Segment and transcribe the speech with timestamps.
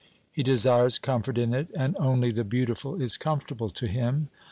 [0.31, 4.29] He desires comfort in it, and only the beautiful is comfortable to him.